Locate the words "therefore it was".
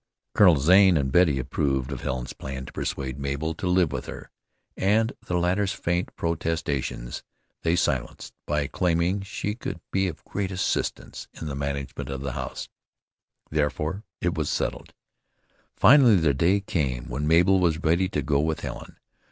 13.51-14.49